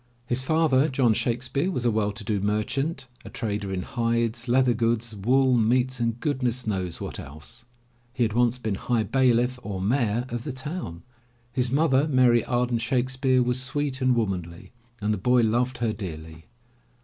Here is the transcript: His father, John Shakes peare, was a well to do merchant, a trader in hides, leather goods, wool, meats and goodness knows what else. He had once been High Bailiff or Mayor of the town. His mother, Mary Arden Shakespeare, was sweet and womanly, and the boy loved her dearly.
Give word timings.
His 0.25 0.41
father, 0.41 0.87
John 0.89 1.13
Shakes 1.13 1.47
peare, 1.47 1.69
was 1.69 1.85
a 1.85 1.91
well 1.91 2.11
to 2.11 2.23
do 2.23 2.39
merchant, 2.39 3.05
a 3.23 3.29
trader 3.29 3.71
in 3.71 3.83
hides, 3.83 4.47
leather 4.47 4.73
goods, 4.73 5.15
wool, 5.15 5.53
meats 5.55 5.99
and 5.99 6.19
goodness 6.19 6.65
knows 6.65 6.99
what 6.99 7.19
else. 7.19 7.65
He 8.11 8.23
had 8.23 8.33
once 8.33 8.57
been 8.57 8.73
High 8.73 9.03
Bailiff 9.03 9.59
or 9.61 9.79
Mayor 9.79 10.25
of 10.29 10.43
the 10.43 10.53
town. 10.53 11.03
His 11.51 11.71
mother, 11.71 12.07
Mary 12.07 12.43
Arden 12.43 12.79
Shakespeare, 12.79 13.43
was 13.43 13.61
sweet 13.61 14.01
and 14.01 14.15
womanly, 14.15 14.71
and 14.99 15.13
the 15.13 15.19
boy 15.19 15.41
loved 15.43 15.77
her 15.77 15.93
dearly. 15.93 16.45